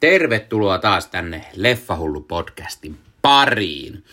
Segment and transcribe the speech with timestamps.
[0.00, 4.04] Tervetuloa taas tänne Leffahullu podcastin pariin.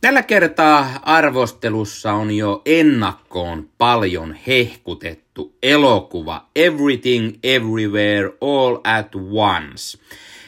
[0.00, 9.98] Tällä kertaa arvostelussa on jo ennakkoon paljon hehkutettu elokuva Everything Everywhere All at Once.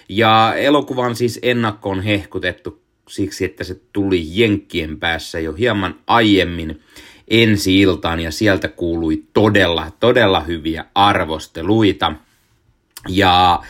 [0.08, 6.82] Ja elokuva on siis ennakkoon hehkutettu siksi, että se tuli Jenkkien päässä jo hieman aiemmin
[7.28, 12.12] ensi iltaan ja sieltä kuului todella, todella hyviä arvosteluita.
[13.08, 13.62] Ja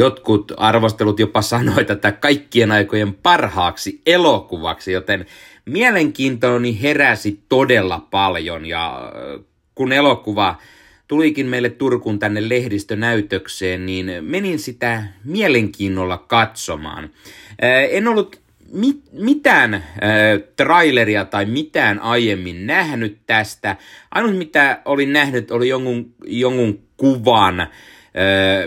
[0.00, 5.26] jotkut arvostelut jopa sanoivat tätä kaikkien aikojen parhaaksi elokuvaksi, joten
[5.64, 9.44] mielenkiintoni heräsi todella paljon ja äh,
[9.74, 10.56] kun elokuva
[11.08, 17.04] tulikin meille Turkuun tänne lehdistönäytökseen, niin menin sitä mielenkiinnolla katsomaan.
[17.04, 18.40] Äh, en ollut
[18.72, 19.82] mit, mitään äh,
[20.56, 23.76] traileria tai mitään aiemmin nähnyt tästä.
[24.10, 27.66] Ainut mitä olin nähnyt oli jonkun, jonkun kuvan,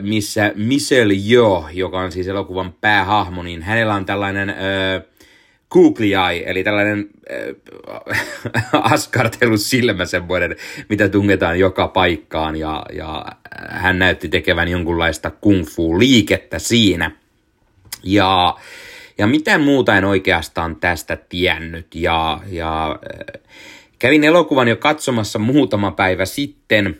[0.01, 4.55] missä Michelle Jo, joka on siis elokuvan päähahmo, niin hänellä on tällainen
[5.73, 7.09] googly eye, eli tällainen
[8.11, 8.25] äh,
[8.93, 10.55] askartelu silmä semmoinen,
[10.89, 13.25] mitä tungetaan joka paikkaan, ja, ja
[13.69, 17.11] hän näytti tekevän jonkunlaista kung fu liikettä siinä.
[18.03, 18.57] Ja
[19.17, 21.95] ja mitään muuta en oikeastaan tästä tiennyt.
[21.95, 23.41] Ja, ja äh,
[23.99, 26.99] kävin elokuvan jo katsomassa muutama päivä sitten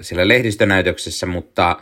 [0.00, 1.76] siellä lehdistönäytöksessä, mutta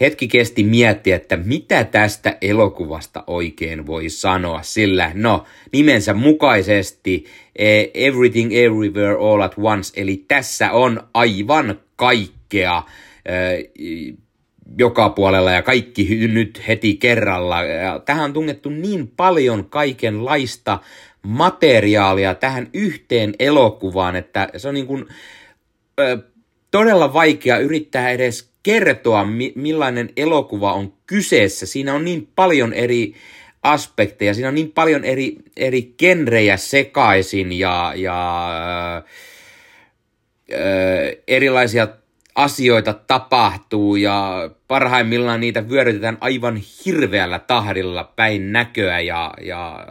[0.00, 7.24] hetki kesti miettiä, että mitä tästä elokuvasta oikein voi sanoa, sillä no nimensä mukaisesti
[7.56, 12.82] e, Everything Everywhere All at Once, eli tässä on aivan kaikkea
[14.78, 17.56] joka puolella ja kaikki nyt heti kerralla.
[18.04, 20.78] Tähän on tungettu niin paljon kaikenlaista
[21.22, 25.06] materiaalia tähän yhteen elokuvaan, että se on niin kuin,
[26.72, 31.66] todella vaikea yrittää edes kertoa, mi- millainen elokuva on kyseessä.
[31.66, 33.14] Siinä on niin paljon eri
[33.62, 39.02] aspekteja, siinä on niin paljon eri, eri genrejä sekaisin ja, ja
[40.52, 41.88] ö, erilaisia
[42.34, 49.86] asioita tapahtuu ja parhaimmillaan niitä vyörytetään aivan hirveällä tahdilla päin näköä ja, ja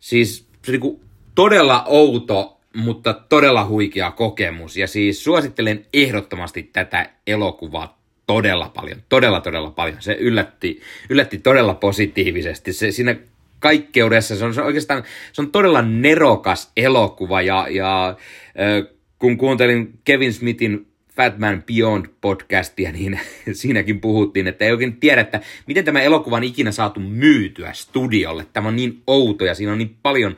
[0.00, 1.00] siis se on niin
[1.34, 9.40] todella outo, mutta todella huikea kokemus ja siis suosittelen ehdottomasti tätä elokuvaa todella paljon, todella
[9.40, 10.02] todella paljon.
[10.02, 10.80] Se yllätti,
[11.10, 12.72] yllätti todella positiivisesti.
[12.72, 13.16] Se, siinä
[13.58, 18.16] kaikkeudessa se on, se on oikeastaan se on todella nerokas elokuva ja, ja
[19.18, 23.20] kun kuuntelin Kevin Smithin Fatman Beyond podcastia, niin
[23.52, 28.46] siinäkin puhuttiin, että ei oikein tiedä, että miten tämä elokuva on ikinä saatu myytyä studiolle.
[28.52, 30.36] Tämä on niin outo ja siinä on niin paljon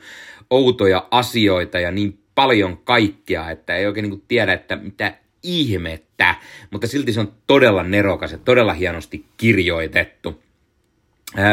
[0.49, 5.13] outoja asioita ja niin paljon kaikkea, että ei oikein niin kuin tiedä, että mitä
[5.43, 6.35] ihmettä,
[6.71, 10.43] mutta silti se on todella nerokas ja todella hienosti kirjoitettu.
[11.37, 11.45] Öö,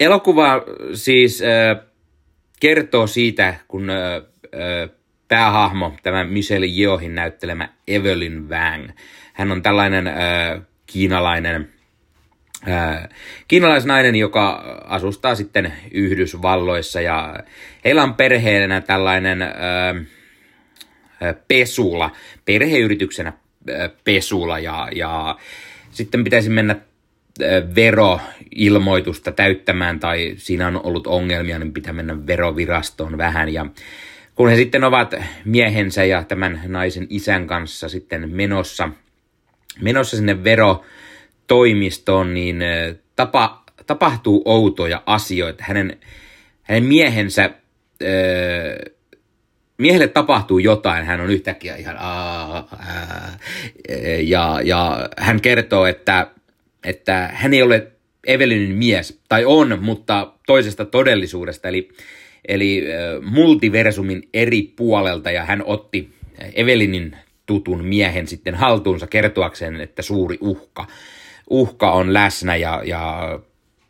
[0.00, 0.62] elokuva
[0.94, 1.76] siis öö,
[2.60, 4.88] kertoo siitä, kun öö,
[5.28, 8.88] päähahmo, tämä Michelle Yeohin näyttelemä Evelyn Wang.
[9.32, 10.14] Hän on tällainen äh,
[10.86, 11.72] kiinalainen,
[13.48, 14.52] kiinalaisnainen, joka
[14.84, 17.36] asustaa sitten Yhdysvalloissa ja
[17.84, 19.38] heillä on perheenä tällainen
[21.48, 22.10] pesula,
[22.44, 23.32] perheyrityksenä
[24.04, 25.38] pesula ja, ja
[25.90, 26.76] sitten pitäisi mennä
[27.74, 33.66] veroilmoitusta täyttämään tai siinä on ollut ongelmia, niin pitää mennä verovirastoon vähän ja
[34.34, 38.88] kun he sitten ovat miehensä ja tämän naisen isän kanssa sitten menossa,
[39.80, 40.44] menossa sinne
[41.46, 42.62] verotoimistoon, niin
[43.16, 45.64] tapa, tapahtuu outoja asioita.
[45.66, 45.98] Hänen,
[46.62, 47.50] hänen miehensä,
[48.02, 48.78] öö,
[49.78, 53.38] miehelle tapahtuu jotain, hän on yhtäkkiä ihan aa, aa,
[54.22, 56.26] ja, ja hän kertoo, että,
[56.84, 57.92] että hän ei ole
[58.26, 61.88] Evelynin mies, tai on, mutta toisesta todellisuudesta, eli
[62.48, 62.84] eli
[63.22, 66.10] multiversumin eri puolelta ja hän otti
[66.54, 70.86] Evelinin tutun miehen sitten haltuunsa kertoakseen, että suuri uhka,
[71.50, 73.38] uhka on läsnä ja, ja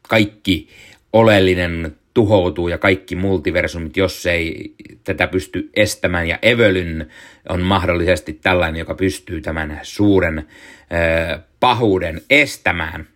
[0.08, 0.68] kaikki
[1.12, 4.74] oleellinen tuhoutuu ja kaikki multiversumit, jos ei
[5.04, 6.28] tätä pysty estämään.
[6.28, 7.08] Ja Evelyn
[7.48, 13.08] on mahdollisesti tällainen, joka pystyy tämän suuren ö, pahuuden estämään.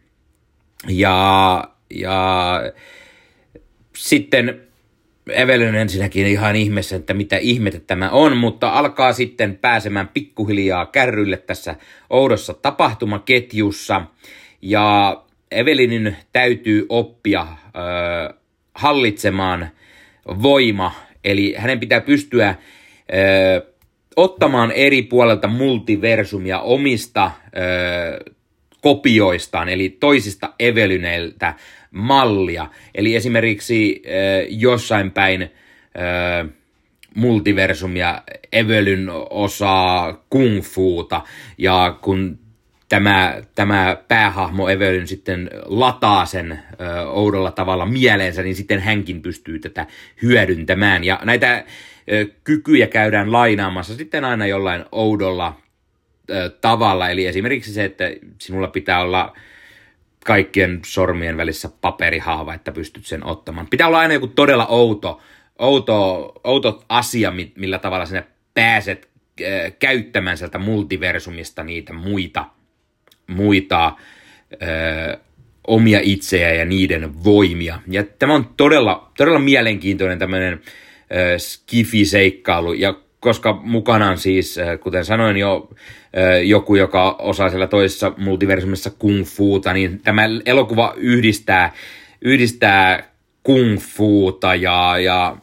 [0.88, 2.52] Ja, ja
[3.96, 4.60] sitten
[5.32, 11.36] Evelyn ensinnäkin ihan ihmeessä, että mitä ihmettä tämä on, mutta alkaa sitten pääsemään pikkuhiljaa kärrylle
[11.36, 11.76] tässä
[12.10, 14.02] oudossa tapahtumaketjussa.
[14.62, 15.16] Ja
[15.50, 18.34] Evelynin täytyy oppia ö,
[18.74, 19.68] hallitsemaan
[20.42, 20.92] voima,
[21.24, 22.54] eli hänen pitää pystyä
[23.14, 23.66] ö,
[24.16, 28.32] ottamaan eri puolelta multiversumia omista ö,
[28.80, 31.54] kopioistaan, eli toisista Evelyneiltä
[31.90, 32.66] mallia.
[32.94, 34.12] Eli esimerkiksi äh,
[34.48, 36.48] jossain päin äh,
[37.14, 38.22] multiversumia
[38.52, 41.22] Evelyn osaa kung fuuta,
[41.58, 42.38] ja kun
[42.90, 49.58] tämä, tämä päähahmo Evelyn sitten lataa sen ö, oudolla tavalla mieleensä, niin sitten hänkin pystyy
[49.58, 49.86] tätä
[50.22, 51.04] hyödyntämään.
[51.04, 51.64] Ja näitä
[52.12, 55.60] ö, kykyjä käydään lainaamassa sitten aina jollain oudolla
[56.30, 57.10] ö, tavalla.
[57.10, 58.04] Eli esimerkiksi se, että
[58.38, 59.36] sinulla pitää olla
[60.24, 63.66] kaikkien sormien välissä paperihaava, että pystyt sen ottamaan.
[63.66, 65.20] Pitää olla aina joku todella outo,
[65.58, 68.22] outo, outo asia, millä tavalla sinä
[68.54, 69.08] pääset
[69.78, 72.44] käyttämään sieltä multiversumista niitä muita–
[73.30, 73.96] muita
[74.52, 75.18] ö,
[75.66, 77.78] omia itseä ja niiden voimia.
[77.86, 85.04] Ja tämä on todella, todella mielenkiintoinen tämmöinen ö, skifi-seikkailu, ja koska mukana on siis, kuten
[85.04, 85.70] sanoin jo,
[86.44, 91.72] joku, joka osaa siellä toisessa multiversumissa kung fuuta, niin tämä elokuva yhdistää,
[92.22, 93.02] yhdistää
[93.42, 95.36] kung fuuta ja, ja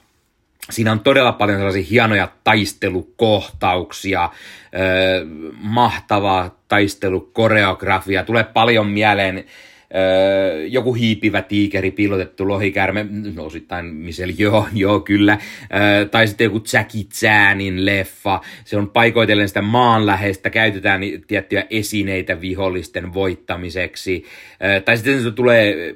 [0.69, 4.29] Siinä on todella paljon sellaisia hienoja taistelukohtauksia,
[4.75, 5.25] öö,
[5.61, 9.45] mahtavaa taistelukoreografia, tulee paljon mieleen
[10.67, 13.05] joku hiipivä tiikeri, piilotettu lohikäärme,
[13.35, 15.37] no osittain Michelle, joo, joo kyllä,
[16.11, 23.13] tai sitten joku Jackie Chanin leffa, se on paikoitellen sitä maanläheistä, käytetään tiettyjä esineitä vihollisten
[23.13, 24.25] voittamiseksi,
[24.85, 25.95] tai sitten se tulee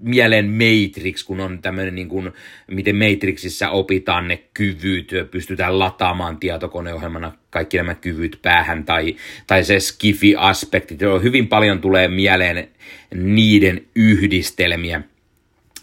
[0.00, 2.32] mieleen Matrix, kun on tämmöinen, niin kuin,
[2.66, 9.16] miten Matrixissa opitaan ne kyvyt, pystytään lataamaan tietokoneohjelmana kaikki nämä kyvyt päähän, tai,
[9.46, 12.68] tai se skifi-aspekti, hyvin paljon tulee mieleen
[13.14, 15.02] niiden yhdistelmiä.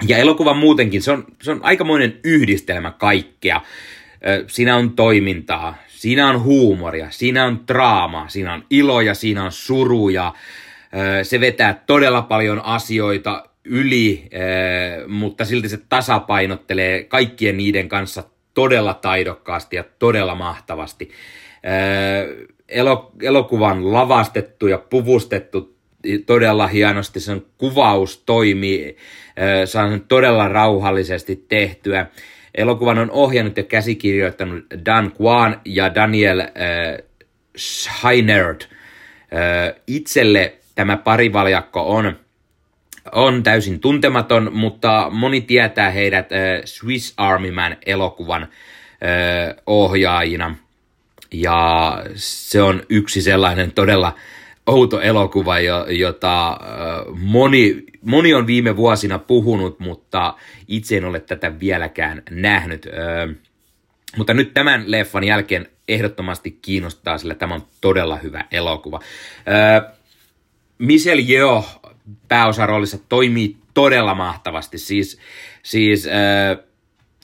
[0.07, 3.61] Ja elokuva muutenkin, se on, se on aikamoinen yhdistelmä kaikkea.
[4.47, 10.33] Siinä on toimintaa, siinä on huumoria, siinä on draama, siinä on iloja, siinä on suruja.
[11.23, 18.23] Se vetää todella paljon asioita yli, eh, mutta silti se tasapainottelee kaikkien niiden kanssa
[18.53, 21.11] todella taidokkaasti ja todella mahtavasti.
[21.63, 22.47] Eh,
[23.21, 25.75] elokuvan lavastettu ja puvustettu
[26.25, 28.97] todella hienosti, sen kuvaus toimii,
[29.37, 32.07] eh, saa sen todella rauhallisesti tehtyä.
[32.55, 36.47] Elokuvan on ohjannut ja käsikirjoittanut Dan Kwan ja Daniel äh,
[37.57, 38.69] Scheinert.
[39.33, 42.19] Äh, itselle tämä parivaljakko on
[43.11, 48.49] on täysin tuntematon, mutta moni tietää heidät äh, Swiss Army Man elokuvan äh,
[49.65, 50.55] ohjaajina.
[51.33, 54.15] Ja se on yksi sellainen todella
[54.65, 55.59] outo elokuva,
[55.89, 56.57] jota äh,
[57.19, 60.33] moni, moni on viime vuosina puhunut, mutta
[60.67, 62.85] itse en ole tätä vieläkään nähnyt.
[62.87, 63.35] Äh,
[64.17, 68.99] mutta nyt tämän leffan jälkeen ehdottomasti kiinnostaa, sillä tämä on todella hyvä elokuva.
[70.77, 71.82] Michelle Yeoh
[72.27, 74.77] pääosaroolissa toimii todella mahtavasti.
[74.77, 75.19] Siis,
[75.63, 76.65] siis äh,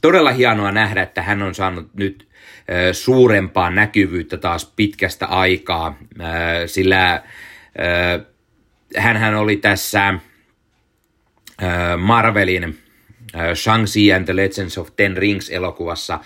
[0.01, 6.27] todella hienoa nähdä, että hän on saanut nyt äh, suurempaa näkyvyyttä taas pitkästä aikaa, äh,
[6.65, 7.21] sillä äh,
[8.97, 10.19] hän oli tässä äh,
[11.97, 12.77] Marvelin
[13.53, 16.19] Shang-Chi and the Legends of Ten Rings-elokuvassa,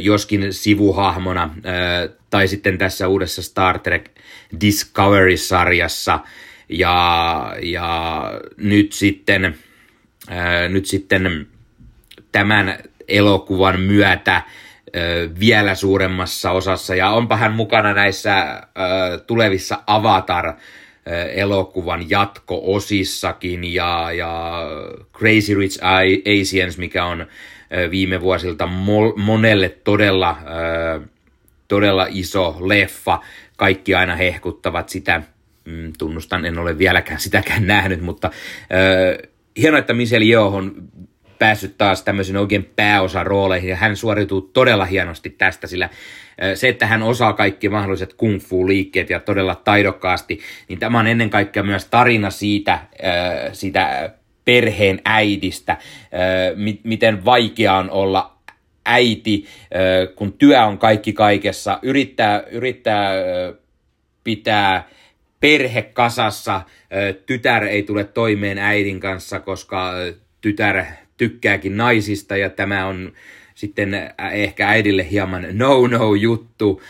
[0.00, 1.54] joskin sivuhahmona,
[2.30, 4.10] tai sitten tässä uudessa Star Trek
[4.60, 6.20] Discovery-sarjassa–
[6.68, 8.20] ja, ja
[8.56, 9.58] nyt sitten,
[10.28, 11.46] ää, nyt sitten
[12.32, 14.42] tämän elokuvan myötä ää,
[15.40, 18.64] vielä suuremmassa osassa, ja onpa hän mukana näissä ää,
[19.26, 20.52] tulevissa Avatar
[21.34, 24.60] elokuvan jatko-osissakin ja, ja
[25.12, 25.80] Crazy Rich
[26.40, 27.26] Asians, mikä on
[27.90, 28.66] viime vuosilta
[29.16, 30.38] monelle todella,
[31.68, 33.20] todella iso leffa.
[33.56, 35.22] Kaikki aina hehkuttavat sitä
[35.66, 40.74] mm, tunnustan, en ole vieläkään sitäkään nähnyt, mutta äh, hienoa, että Michelle Yeoh on
[41.38, 45.88] päässyt taas tämmöisen oikein pääosarooleihin ja hän suoriutuu todella hienosti tästä, sillä
[46.54, 51.30] se, että hän osaa kaikki mahdolliset kung fu-liikkeet ja todella taidokkaasti, niin tämä on ennen
[51.30, 52.78] kaikkea myös tarina siitä,
[53.52, 55.76] siitä perheen äidistä,
[56.84, 58.38] miten vaikea on olla
[58.84, 59.46] äiti,
[60.16, 63.12] kun työ on kaikki kaikessa, yrittää, yrittää
[64.24, 64.88] pitää
[65.40, 66.60] perhe kasassa,
[67.26, 69.92] tytär ei tule toimeen äidin kanssa, koska
[70.40, 70.84] tytär
[71.16, 73.12] tykkääkin naisista ja tämä on
[73.54, 73.94] sitten
[74.32, 76.82] ehkä äidille hieman no-no juttu,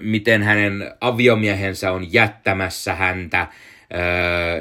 [0.00, 3.46] miten hänen aviomiehensä on jättämässä häntä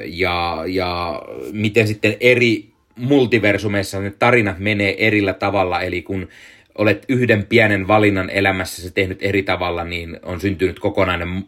[0.06, 6.28] ja, ja miten sitten eri multiversumeissa ne tarinat menee erillä tavalla, eli kun
[6.78, 11.44] olet yhden pienen valinnan elämässä se tehnyt eri tavalla, niin on syntynyt kokonainen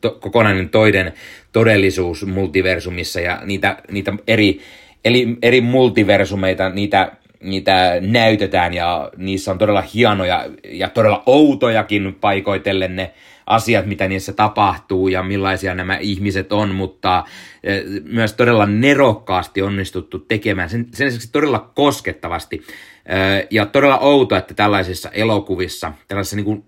[0.00, 1.12] to, kokonainen toinen
[1.52, 4.60] todellisuus multiversumissa ja niitä, niitä eri,
[5.04, 12.96] eli, eri multiversumeita, niitä, niitä näytetään ja niissä on todella hienoja ja todella outojakin paikoitellen
[12.96, 13.14] ne
[13.46, 17.24] asiat, mitä niissä tapahtuu ja millaisia nämä ihmiset on, mutta
[17.62, 22.62] e, myös todella nerokkaasti onnistuttu tekemään, sen, sen lisäksi todella koskettavasti.
[23.06, 26.64] E, ja todella outo, että tällaisissa elokuvissa, tällaisissa niin kuin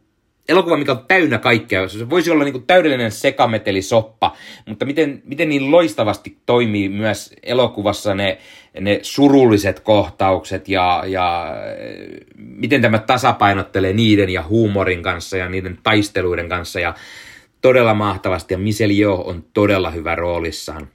[0.49, 1.88] elokuva, mikä on täynnä kaikkea.
[1.88, 4.37] Se voisi olla niin täydellinen sekametelisoppa,
[4.67, 8.38] mutta miten, miten niin loistavasti toimii myös elokuvassa ne,
[8.81, 11.57] ne surulliset kohtaukset ja, ja
[12.37, 16.95] miten tämä tasapainottelee niiden ja huumorin kanssa ja niiden taisteluiden kanssa ja
[17.61, 20.88] todella mahtavasti ja Michelle Yeoh on todella hyvä roolissaan.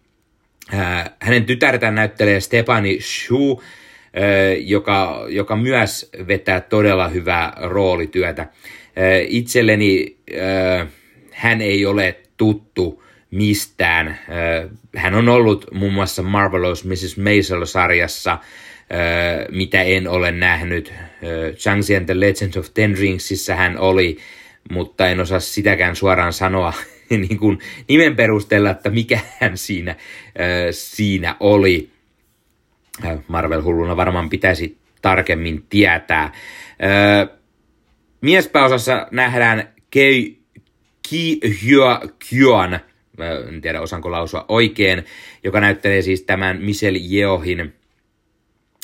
[1.20, 3.64] Hänen tytärtään näyttelee Stepani Shu,
[4.60, 8.48] joka, joka myös vetää todella hyvää roolityötä.
[9.28, 10.18] Itselleni
[11.32, 14.20] hän ei ole tuttu mistään.
[14.96, 17.18] Hän on ollut muun muassa Marvelous Mrs.
[17.18, 18.38] Maisel-sarjassa,
[19.52, 20.94] mitä en ole nähnyt.
[21.54, 24.18] Chang'e and the Legend of Ten Ringsissä hän oli,
[24.72, 26.74] mutta en osaa sitäkään suoraan sanoa
[27.10, 29.96] niin kuin nimen perusteella, että mikä hän siinä,
[30.72, 31.90] siinä oli.
[33.28, 36.32] Marvel-hulluna varmaan pitäisi tarkemmin tietää.
[38.22, 40.42] Miespääosassa nähdään Kei
[41.10, 42.00] Ki Hyö
[42.30, 42.80] Kyon,
[43.48, 45.06] en tiedä osanko lausua oikein,
[45.44, 47.74] joka näyttelee siis tämän Michelle Yeohin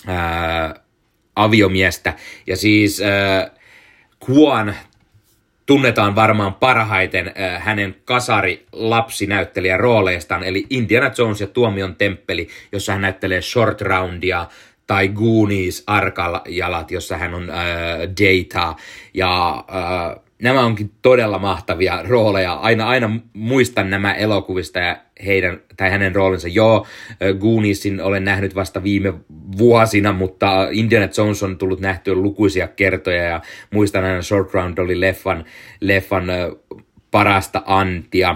[0.07, 0.79] ää,
[1.35, 2.13] aviomiestä.
[2.47, 3.51] Ja siis ää,
[4.25, 4.73] Kwon
[5.65, 12.91] tunnetaan varmaan parhaiten ää, hänen kasari lapsinäyttelijän rooleistaan, eli Indiana Jones ja Tuomion temppeli, jossa
[12.91, 14.47] hän näyttelee short roundia,
[14.87, 17.57] tai Goonies Arkajalat, jossa hän on äh,
[17.99, 18.75] Data.
[19.13, 22.53] Ja äh, nämä onkin todella mahtavia rooleja.
[22.53, 26.47] Aina, aina muistan nämä elokuvista ja heidän, tai hänen roolinsa.
[26.47, 29.13] Joo, äh, Gooniesin olen nähnyt vasta viime
[29.57, 33.41] vuosina, mutta Indiana Jones on tullut nähtyä lukuisia kertoja ja
[33.73, 35.45] muistan aina Short Round oli leffan,
[35.79, 36.37] leffan äh,
[37.11, 38.35] parasta antia.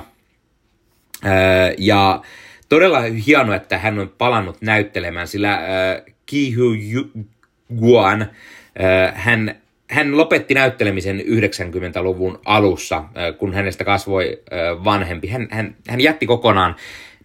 [1.26, 1.32] Äh,
[1.78, 2.22] ja
[2.72, 5.62] todella hienoa, että hän on palannut näyttelemään, sillä äh,
[6.26, 6.74] Ki Hu
[7.80, 9.56] Guan, äh, hän,
[9.90, 15.28] hän lopetti näyttelemisen 90-luvun alussa, äh, kun hänestä kasvoi äh, vanhempi.
[15.28, 16.76] Hän, hän, hän jätti kokonaan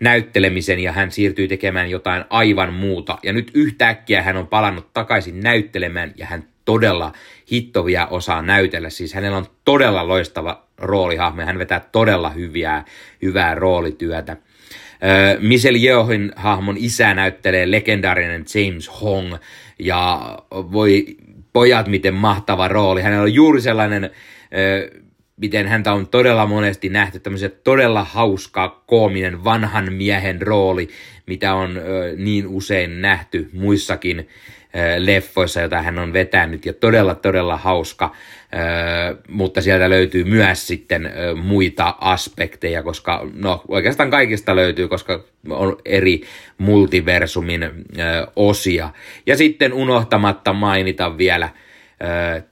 [0.00, 3.18] näyttelemisen ja hän siirtyi tekemään jotain aivan muuta.
[3.22, 7.12] Ja nyt yhtäkkiä hän on palannut takaisin näyttelemään ja hän todella
[7.52, 8.90] hittovia osaa näytellä.
[8.90, 12.84] Siis hänellä on todella loistava roolihahmo ja hän vetää todella hyviä,
[13.22, 14.36] hyvää roolityötä.
[15.38, 19.34] Michelle Yeohin hahmon isä näyttelee legendaarinen James Hong,
[19.78, 21.16] ja voi
[21.52, 23.02] pojat, miten mahtava rooli.
[23.02, 24.10] Hänellä on juuri sellainen,
[25.36, 30.88] miten häntä on todella monesti nähty, tämmöisen todella hauska, koominen vanhan miehen rooli,
[31.26, 31.80] mitä on
[32.16, 34.28] niin usein nähty muissakin
[34.98, 38.14] leffoissa, joita hän on vetänyt, ja todella, todella hauska,
[39.28, 46.22] mutta sieltä löytyy myös sitten muita aspekteja, koska no oikeastaan kaikista löytyy, koska on eri
[46.58, 47.70] multiversumin
[48.36, 48.90] osia.
[49.26, 51.48] Ja sitten unohtamatta mainita vielä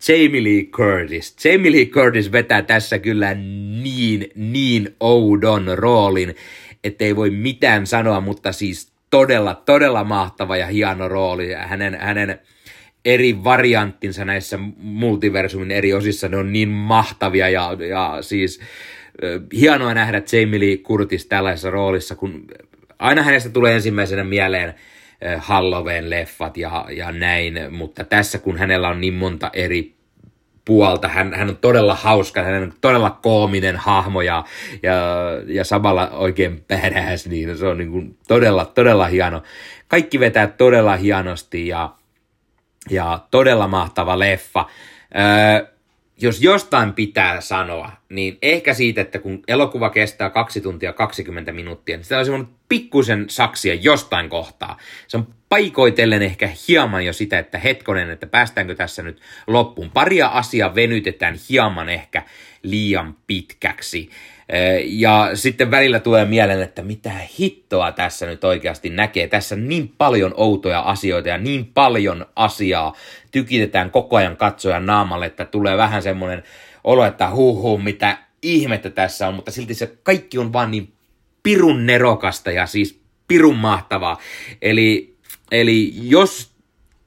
[0.09, 1.37] Jamie Lee Curtis.
[1.45, 3.35] Jamie Lee Curtis vetää tässä kyllä
[3.83, 6.37] niin, niin oudon roolin,
[6.85, 11.53] ettei voi mitään sanoa, mutta siis todella, todella mahtava ja hieno rooli.
[11.53, 12.39] Hänen, hänen
[13.05, 18.61] eri varianttinsa näissä multiversumin eri osissa, ne on niin mahtavia ja, ja siis
[19.53, 22.47] hienoa nähdä Jamie Lee Curtis tällaisessa roolissa, kun
[22.99, 24.75] aina hänestä tulee ensimmäisenä mieleen
[25.39, 29.95] Halloween-leffat ja, ja näin, mutta tässä kun hänellä on niin monta eri
[30.65, 31.09] puolta.
[31.09, 34.45] Hän, hän on todella hauska, hän on todella koominen hahmo ja,
[34.83, 34.95] ja,
[35.47, 39.43] ja samalla oikein badass, niin se on niin kuin todella, todella hieno.
[39.89, 41.91] Kaikki vetää todella hienosti ja,
[42.91, 44.67] ja todella mahtava leffa.
[45.17, 45.75] Öö,
[46.21, 51.97] jos jostain pitää sanoa, niin ehkä siitä, että kun elokuva kestää 2 tuntia 20 minuuttia,
[51.97, 54.79] niin sitä on semmoinen pikkusen saksia jostain kohtaa.
[55.09, 59.91] Se on paikoitellen ehkä hieman jo sitä, että hetkonen, että päästäänkö tässä nyt loppuun.
[59.91, 62.23] Paria asiaa venytetään hieman ehkä
[62.63, 64.11] liian pitkäksi.
[64.85, 69.27] Ja sitten välillä tulee mieleen, että mitä hittoa tässä nyt oikeasti näkee.
[69.27, 72.95] Tässä niin paljon outoja asioita ja niin paljon asiaa
[73.31, 76.43] tykitetään koko ajan katsojan naamalle, että tulee vähän semmoinen
[76.85, 80.93] olo, että huhu, mitä ihmettä tässä on, mutta silti se kaikki on vaan niin
[81.43, 84.19] pirun nerokasta ja siis pirun mahtavaa.
[84.63, 85.17] Eli,
[85.51, 86.55] eli jos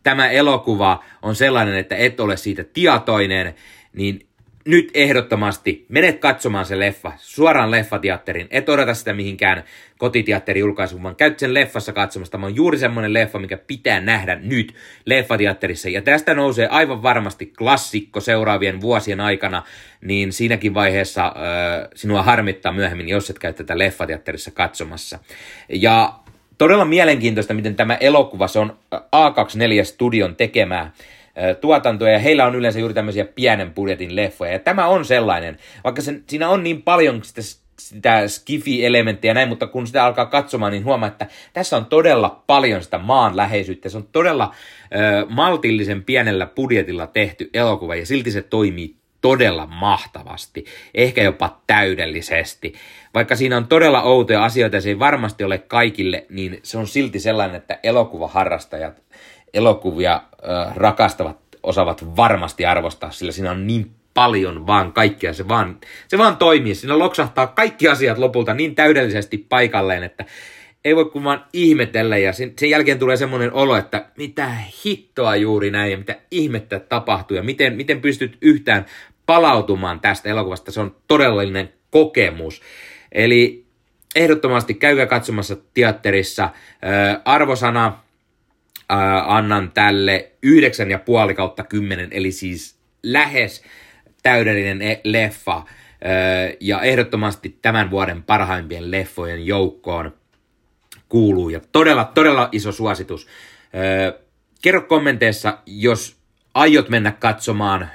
[0.03, 3.55] tämä elokuva on sellainen, että et ole siitä tietoinen,
[3.93, 4.27] niin
[4.67, 8.47] nyt ehdottomasti menet katsomaan se leffa suoraan leffateatterin.
[8.51, 9.63] Et odota sitä mihinkään
[9.97, 12.31] kotiteatterin julkaisuun, vaan käyt sen leffassa katsomassa.
[12.31, 15.89] Tämä on juuri semmoinen leffa, mikä pitää nähdä nyt leffateatterissa.
[15.89, 19.63] Ja tästä nousee aivan varmasti klassikko seuraavien vuosien aikana,
[20.01, 21.33] niin siinäkin vaiheessa äh,
[21.95, 25.19] sinua harmittaa myöhemmin, jos et käy tätä leffateatterissa katsomassa.
[25.69, 26.13] Ja
[26.57, 30.91] todella mielenkiintoista, miten tämä elokuva, se on A24 Studion tekemää
[31.61, 36.01] tuotantoja, ja heillä on yleensä juuri tämmöisiä pienen budjetin leffoja, ja tämä on sellainen, vaikka
[36.01, 37.41] sen, siinä on niin paljon sitä,
[37.79, 42.83] sitä skifi-elementtiä näin, mutta kun sitä alkaa katsomaan, niin huomaa, että tässä on todella paljon
[42.83, 44.55] sitä maanläheisyyttä, se on todella
[44.95, 52.73] ö, maltillisen pienellä budjetilla tehty elokuva, ja silti se toimii todella mahtavasti, ehkä jopa täydellisesti.
[53.13, 56.87] Vaikka siinä on todella outoja asioita ja se ei varmasti ole kaikille, niin se on
[56.87, 59.01] silti sellainen, että elokuvaharrastajat
[59.57, 65.77] elokuvia äh, rakastavat osaavat varmasti arvostaa, sillä siinä on niin paljon vaan kaikkea, se vaan,
[66.07, 70.25] se vaan toimii, siinä loksahtaa kaikki asiat lopulta niin täydellisesti paikalleen, että
[70.85, 74.51] ei voi kuin vaan ihmetellä ja sen, sen jälkeen tulee semmoinen olo, että mitä
[74.85, 78.85] hittoa juuri näin ja mitä ihmettä tapahtuu ja miten, miten pystyt yhtään
[79.25, 82.61] palautumaan tästä elokuvasta, se on todellinen kokemus.
[83.11, 83.65] Eli
[84.15, 86.49] ehdottomasti käykää katsomassa teatterissa.
[87.25, 87.99] arvosana
[88.91, 90.31] äh, annan tälle
[91.29, 93.63] 9,5 kautta 10, eli siis lähes
[94.23, 95.57] täydellinen e- leffa.
[95.57, 100.13] Äh, ja ehdottomasti tämän vuoden parhaimpien leffojen joukkoon
[101.09, 101.49] kuuluu.
[101.49, 103.27] Ja todella, todella iso suositus.
[103.27, 104.21] Äh,
[104.61, 106.17] kerro kommenteissa, jos
[106.53, 107.89] aiot mennä katsomaan, äh,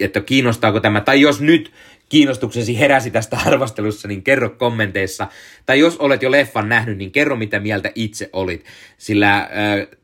[0.00, 1.72] että kiinnostaako tämä, tai jos nyt
[2.14, 5.26] kiinnostuksesi heräsi tästä arvostelussa, niin kerro kommenteissa.
[5.66, 8.64] Tai jos olet jo leffan nähnyt, niin kerro mitä mieltä itse olit.
[8.98, 9.48] Sillä äh,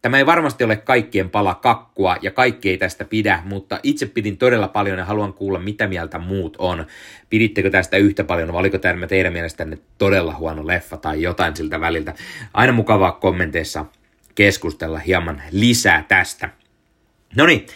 [0.02, 4.36] tämä ei varmasti ole kaikkien pala kakkua ja kaikki ei tästä pidä, mutta itse pidin
[4.36, 6.86] todella paljon ja haluan kuulla mitä mieltä muut on.
[7.28, 11.80] Pidittekö tästä yhtä paljon vai oliko tämä teidän mielestänne todella huono leffa tai jotain siltä
[11.80, 12.14] väliltä?
[12.54, 13.84] Aina mukavaa kommenteissa
[14.34, 16.48] keskustella hieman lisää tästä.
[17.36, 17.66] No niin,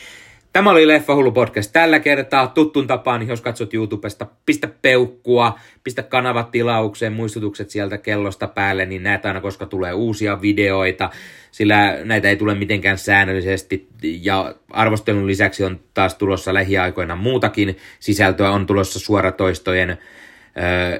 [0.54, 2.46] Tämä oli Leffa Hullu Podcast tällä kertaa.
[2.46, 9.02] Tuttun tapaan, jos katsot YouTubesta, pistä peukkua, pistä kanavat tilaukseen, muistutukset sieltä kellosta päälle, niin
[9.02, 11.10] näet aina, koska tulee uusia videoita,
[11.50, 13.88] sillä näitä ei tule mitenkään säännöllisesti.
[14.02, 19.98] Ja arvostelun lisäksi on taas tulossa lähiaikoina muutakin sisältöä, on tulossa suoratoistojen äh,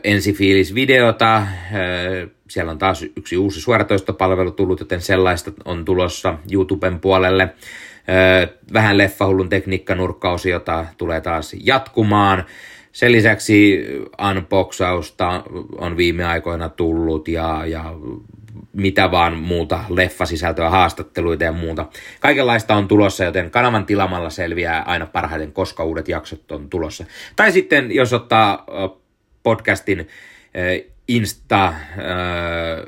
[0.04, 1.46] ensifiilisvideota, äh,
[2.48, 7.54] siellä on taas yksi uusi suoratoistopalvelu tullut, joten sellaista on tulossa YouTuben puolelle
[8.72, 12.44] vähän leffahullun tekniikkanurkkaosiota tulee taas jatkumaan.
[12.92, 13.86] Sen lisäksi
[14.30, 15.42] unboxausta
[15.78, 17.94] on viime aikoina tullut ja, ja
[18.72, 21.86] mitä vaan muuta leffasisältöä, haastatteluita ja muuta.
[22.20, 27.04] Kaikenlaista on tulossa, joten kanavan tilamalla selviää aina parhaiten, koska uudet jaksot on tulossa.
[27.36, 28.66] Tai sitten, jos ottaa
[29.42, 30.08] podcastin
[31.08, 31.74] Insta, äh,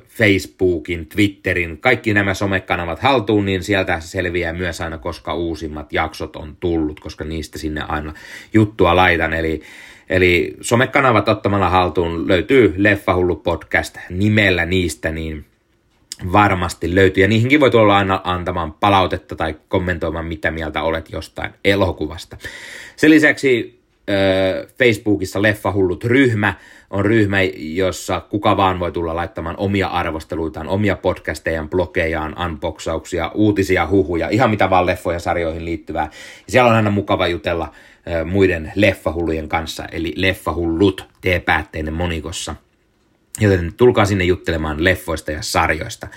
[0.09, 6.57] Facebookin, Twitterin, kaikki nämä somekanavat haltuun, niin sieltä selviää myös aina, koska uusimmat jaksot on
[6.61, 8.15] tullut, koska niistä sinne aina
[8.55, 9.33] juttua laitan.
[9.33, 9.63] Eli,
[10.09, 15.45] eli somekanavat ottamalla haltuun löytyy Leffahullu podcast nimellä niistä, niin
[16.33, 17.23] varmasti löytyy.
[17.23, 22.37] Ja niihinkin voi tulla aina antamaan palautetta tai kommentoimaan, mitä mieltä olet jostain elokuvasta.
[22.97, 23.81] Sen lisäksi
[24.79, 26.55] Facebookissa Leffahullut ryhmä,
[26.91, 33.87] on ryhmä, jossa kuka vaan voi tulla laittamaan omia arvosteluitaan, omia podcastejaan, blogejaan, unboxauksia, uutisia,
[33.87, 36.05] huhuja, ihan mitä vaan leffoja sarjoihin liittyvää.
[36.47, 37.73] Ja siellä on aina mukava jutella
[38.25, 42.55] muiden leffahullujen kanssa, eli leffahullut, T-päätteinen monikossa.
[43.41, 46.09] Joten tulkaa sinne juttelemaan leffoista ja sarjoista.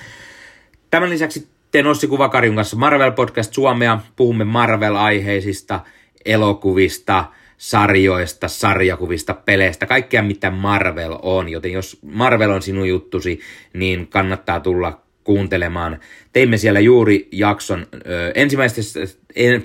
[0.92, 4.00] Tämän lisäksi teen Ossi Kuvakarjun kanssa Marvel Podcast Suomea.
[4.16, 5.80] Puhumme Marvel-aiheisista,
[6.26, 7.26] elokuvista–
[7.60, 11.50] sarjoista, sarjakuvista, peleistä, kaikkea mitä Marvel on.
[11.50, 13.40] Joten jos Marvel on sinun juttusi,
[13.74, 16.00] niin kannattaa tulla kuuntelemaan.
[16.34, 19.00] Teimme siellä juuri jakson ö, ensimmäisestä,
[19.36, 19.64] en,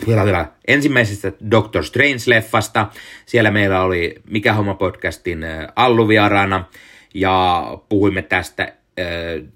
[0.66, 2.86] ensimmäisestä Doctor Strange-leffasta.
[3.26, 6.64] Siellä meillä oli Mikä Homma podcastin ö, alluviarana
[7.14, 8.72] ja puhuimme tästä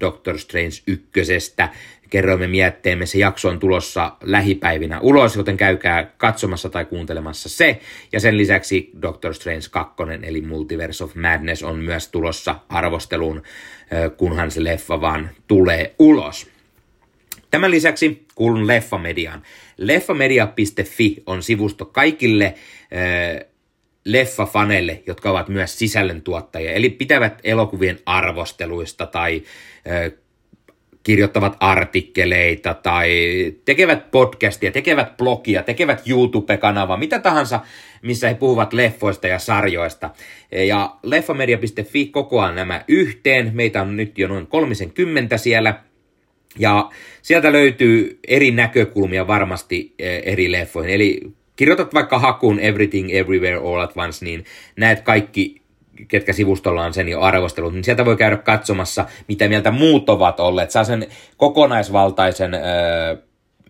[0.01, 1.69] Doctor Strange ykkösestä
[2.11, 3.07] kerroimme mietteemme.
[3.07, 7.81] Se jakso on tulossa lähipäivinä ulos, joten käykää katsomassa tai kuuntelemassa se.
[8.13, 13.43] Ja sen lisäksi Doctor Strange 2, eli Multiverse of Madness, on myös tulossa arvosteluun,
[14.17, 16.47] kunhan se leffa vaan tulee ulos.
[17.51, 19.43] Tämän lisäksi kuulun Leffamediaan.
[19.77, 22.55] Leffamedia.fi on sivusto kaikille
[24.05, 29.43] leffafaneille, jotka ovat myös sisällöntuottajia, eli pitävät elokuvien arvosteluista tai
[31.03, 33.11] kirjoittavat artikkeleita tai
[33.65, 37.61] tekevät podcastia, tekevät blogia, tekevät YouTube-kanavaa, mitä tahansa,
[38.03, 40.11] missä he puhuvat leffoista ja sarjoista.
[40.53, 43.51] Ja leffamedia.fi kokoaa nämä yhteen.
[43.55, 45.81] Meitä on nyt jo noin 30 siellä.
[46.59, 46.91] Ja
[47.23, 50.95] sieltä löytyy eri näkökulmia varmasti eh, eri leffoihin.
[50.95, 51.21] Eli
[51.57, 54.45] kirjoitat vaikka hakun Everything Everywhere All at Once, niin
[54.77, 55.63] näet kaikki
[56.09, 60.41] ketkä sivustolla on sen jo arvostellut, niin sieltä voi käydä katsomassa, mitä mieltä muut ovat
[60.41, 60.71] olleet.
[60.71, 61.07] Saa sen
[61.37, 63.17] kokonaisvaltaisen öö,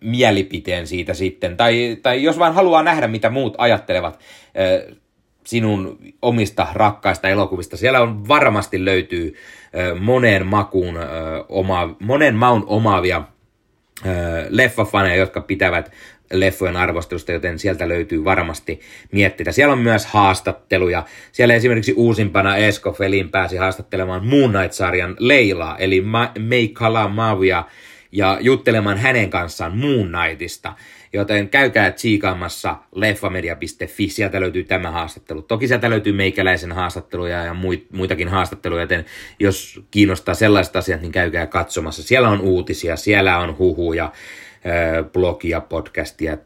[0.01, 1.57] mielipiteen siitä sitten.
[1.57, 4.19] Tai, tai jos vain haluaa nähdä, mitä muut ajattelevat
[4.59, 4.91] öö,
[5.43, 9.35] sinun omista rakkaista elokuvista, siellä on varmasti löytyy
[9.75, 11.05] öö, moneen makuun, öö,
[11.49, 13.23] oma, monen maun omaavia
[14.49, 15.91] leffafaneja, jotka pitävät
[16.33, 18.79] leffojen arvostelusta, joten sieltä löytyy varmasti
[19.11, 19.51] mietteitä.
[19.51, 21.05] Siellä on myös haastatteluja.
[21.31, 26.03] Siellä esimerkiksi uusimpana Esko Felin pääsi haastattelemaan Moon Knight-sarjan Leilaa, eli
[26.39, 27.63] Meikala Mavia,
[28.11, 30.73] ja juttelemaan hänen kanssaan Moon Knightista.
[31.13, 35.41] Joten käykää tsiikaamassa leffamedia.fi, sieltä löytyy tämä haastattelu.
[35.41, 37.55] Toki sieltä löytyy meikäläisen haastatteluja ja
[37.91, 39.05] muitakin haastatteluja, joten
[39.39, 42.03] jos kiinnostaa sellaiset asiat, niin käykää katsomassa.
[42.03, 44.11] Siellä on uutisia, siellä on huhuja,
[45.13, 46.37] blogia, podcastia,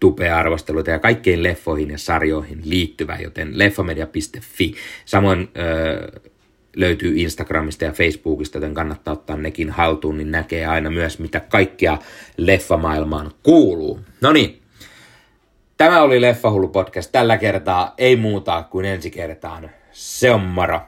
[0.00, 4.74] tupearvosteluita ja kaikkein leffoihin ja sarjoihin liittyvä, joten leffamedia.fi.
[5.04, 5.48] Samoin
[6.76, 11.98] löytyy Instagramista ja Facebookista, joten kannattaa ottaa nekin haltuun, niin näkee aina myös, mitä kaikkea
[12.36, 14.00] leffamaailmaan kuuluu.
[14.20, 14.62] No niin,
[15.76, 19.70] tämä oli Leffahullu podcast tällä kertaa, ei muuta kuin ensi kertaan.
[19.92, 20.80] Se on moro!